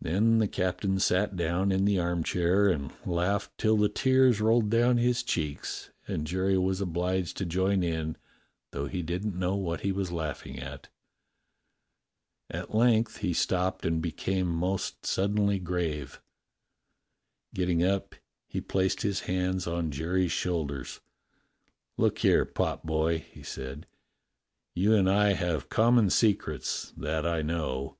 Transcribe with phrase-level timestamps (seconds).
[0.00, 4.96] Then the captain sat down in the armchair and laughed till the tears rolled down
[4.98, 8.16] his cheeks, and Jerry was obliged to join in,
[8.70, 10.88] though he didn't know what he was laughing at.
[12.48, 15.06] At length he stopped and became 156 DOCTOR SYN most
[15.44, 16.22] suddenly grave.
[17.52, 18.14] Getting up,
[18.46, 21.00] he placed his hands on Jerry's shoulders.
[21.98, 23.88] "Look here, potboy," he said,
[24.76, 27.96] "you and I have com mon secrets that I know.